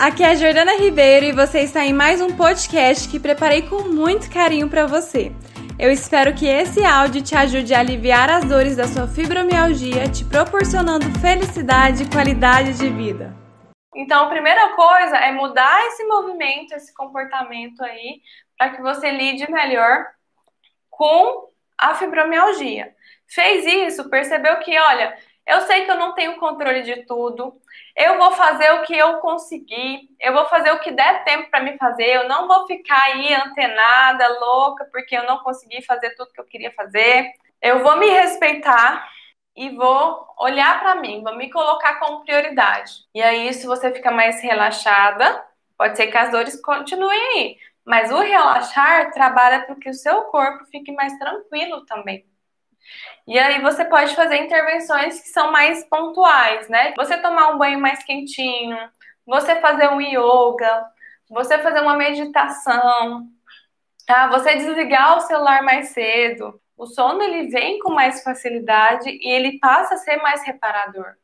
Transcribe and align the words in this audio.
aqui 0.00 0.22
é 0.22 0.30
a 0.30 0.34
Jordana 0.34 0.78
Ribeiro 0.78 1.26
e 1.26 1.32
você 1.32 1.60
está 1.60 1.84
em 1.84 1.92
mais 1.92 2.22
um 2.22 2.34
podcast 2.34 3.06
que 3.06 3.20
preparei 3.20 3.68
com 3.68 3.82
muito 3.82 4.32
carinho 4.32 4.66
para 4.66 4.86
você. 4.86 5.30
Eu 5.78 5.90
espero 5.92 6.34
que 6.34 6.46
esse 6.46 6.82
áudio 6.82 7.22
te 7.22 7.36
ajude 7.36 7.74
a 7.74 7.80
aliviar 7.80 8.30
as 8.30 8.46
dores 8.46 8.76
da 8.76 8.88
sua 8.88 9.06
fibromialgia, 9.06 10.08
te 10.08 10.24
proporcionando 10.24 11.04
felicidade 11.20 12.04
e 12.04 12.10
qualidade 12.10 12.78
de 12.78 12.88
vida. 12.88 13.36
Então, 13.94 14.24
a 14.24 14.30
primeira 14.30 14.70
coisa 14.70 15.18
é 15.18 15.32
mudar 15.32 15.86
esse 15.88 16.02
movimento, 16.04 16.72
esse 16.72 16.94
comportamento 16.94 17.82
aí, 17.84 18.22
para 18.56 18.70
que 18.70 18.80
você 18.80 19.10
lide 19.10 19.52
melhor 19.52 20.06
com 20.88 21.50
a 21.76 21.94
fibromialgia. 21.94 22.94
Fez 23.28 23.66
isso, 23.66 24.08
percebeu 24.08 24.56
que, 24.60 24.78
olha, 24.78 25.14
eu 25.50 25.60
sei 25.62 25.84
que 25.84 25.90
eu 25.90 25.96
não 25.96 26.14
tenho 26.14 26.36
controle 26.38 26.82
de 26.82 27.04
tudo. 27.06 27.60
Eu 27.96 28.18
vou 28.18 28.32
fazer 28.32 28.70
o 28.72 28.82
que 28.82 28.96
eu 28.96 29.18
conseguir. 29.18 30.08
Eu 30.20 30.32
vou 30.32 30.46
fazer 30.46 30.72
o 30.72 30.78
que 30.80 30.90
der 30.90 31.24
tempo 31.24 31.50
para 31.50 31.62
me 31.62 31.76
fazer. 31.76 32.06
Eu 32.06 32.28
não 32.28 32.46
vou 32.46 32.66
ficar 32.66 33.02
aí 33.02 33.34
antenada, 33.34 34.38
louca, 34.40 34.88
porque 34.92 35.16
eu 35.16 35.24
não 35.24 35.38
consegui 35.38 35.82
fazer 35.82 36.14
tudo 36.16 36.32
que 36.32 36.40
eu 36.40 36.46
queria 36.46 36.72
fazer. 36.72 37.32
Eu 37.60 37.82
vou 37.82 37.96
me 37.96 38.08
respeitar 38.08 39.08
e 39.56 39.70
vou 39.70 40.26
olhar 40.38 40.80
para 40.80 40.94
mim, 40.94 41.22
vou 41.22 41.36
me 41.36 41.50
colocar 41.50 41.98
como 41.98 42.24
prioridade. 42.24 42.92
E 43.14 43.20
aí, 43.22 43.52
se 43.52 43.66
você 43.66 43.92
fica 43.92 44.10
mais 44.10 44.40
relaxada, 44.40 45.44
pode 45.76 45.96
ser 45.96 46.06
que 46.06 46.16
as 46.16 46.30
dores 46.30 46.60
continuem 46.60 47.20
aí. 47.34 47.58
Mas 47.84 48.10
o 48.12 48.20
relaxar 48.20 49.10
trabalha 49.12 49.64
para 49.66 49.74
que 49.74 49.90
o 49.90 49.94
seu 49.94 50.22
corpo 50.24 50.64
fique 50.66 50.92
mais 50.92 51.18
tranquilo 51.18 51.84
também. 51.86 52.24
E 53.26 53.38
aí 53.38 53.60
você 53.60 53.84
pode 53.84 54.14
fazer 54.14 54.36
intervenções 54.36 55.20
que 55.20 55.28
são 55.28 55.52
mais 55.52 55.84
pontuais, 55.88 56.68
né? 56.68 56.94
Você 56.96 57.16
tomar 57.18 57.50
um 57.50 57.58
banho 57.58 57.80
mais 57.80 58.02
quentinho, 58.04 58.76
você 59.26 59.56
fazer 59.60 59.88
um 59.90 60.00
yoga, 60.00 60.86
você 61.28 61.58
fazer 61.58 61.80
uma 61.80 61.96
meditação, 61.96 63.28
tá? 64.06 64.28
Você 64.28 64.56
desligar 64.56 65.16
o 65.18 65.20
celular 65.20 65.62
mais 65.62 65.90
cedo. 65.90 66.60
O 66.76 66.86
sono 66.86 67.22
ele 67.22 67.48
vem 67.48 67.78
com 67.78 67.92
mais 67.92 68.22
facilidade 68.22 69.08
e 69.10 69.30
ele 69.30 69.58
passa 69.58 69.94
a 69.94 69.98
ser 69.98 70.16
mais 70.16 70.42
reparador. 70.44 71.14